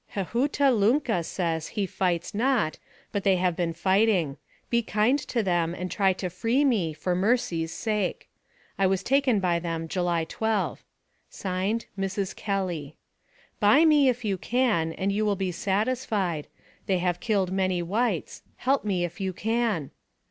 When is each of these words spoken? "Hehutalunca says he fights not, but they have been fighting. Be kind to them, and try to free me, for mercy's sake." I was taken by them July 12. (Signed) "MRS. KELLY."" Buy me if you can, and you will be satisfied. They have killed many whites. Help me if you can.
"Hehutalunca 0.15 1.23
says 1.23 1.67
he 1.77 1.85
fights 1.85 2.33
not, 2.33 2.79
but 3.11 3.23
they 3.23 3.35
have 3.35 3.55
been 3.55 3.71
fighting. 3.71 4.37
Be 4.71 4.81
kind 4.81 5.19
to 5.27 5.43
them, 5.43 5.75
and 5.75 5.91
try 5.91 6.11
to 6.13 6.31
free 6.31 6.65
me, 6.65 6.91
for 6.91 7.13
mercy's 7.13 7.71
sake." 7.71 8.27
I 8.79 8.87
was 8.87 9.03
taken 9.03 9.39
by 9.39 9.59
them 9.59 9.87
July 9.87 10.23
12. 10.23 10.83
(Signed) 11.29 11.85
"MRS. 11.99 12.35
KELLY."" 12.35 12.95
Buy 13.59 13.85
me 13.85 14.09
if 14.09 14.25
you 14.25 14.39
can, 14.39 14.91
and 14.93 15.11
you 15.11 15.23
will 15.23 15.35
be 15.35 15.51
satisfied. 15.51 16.47
They 16.87 16.97
have 16.97 17.19
killed 17.19 17.51
many 17.51 17.83
whites. 17.83 18.41
Help 18.55 18.83
me 18.83 19.05
if 19.05 19.21
you 19.21 19.33
can. 19.33 19.91